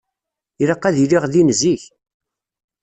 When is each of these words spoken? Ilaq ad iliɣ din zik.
Ilaq 0.61 0.83
ad 0.85 0.95
iliɣ 1.03 1.23
din 1.31 1.49
zik. 1.59 1.83